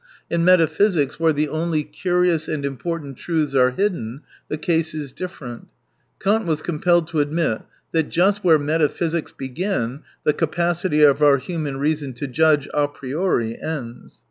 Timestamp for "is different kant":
4.95-6.47